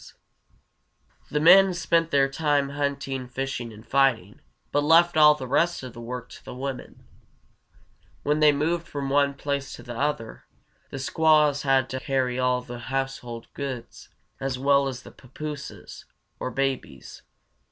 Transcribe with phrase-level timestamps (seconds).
[0.01, 0.19] [Illustration:
[1.11, 5.45] A Papoose.] The men spent their time hunting, fishing, and fighting, but left all the
[5.45, 7.03] rest of the work to the women.
[8.23, 10.45] When they moved from one place to another,
[10.89, 14.09] the squaws had to carry all the household goods,
[14.39, 16.05] as well as the papooses,
[16.39, 17.21] or babies.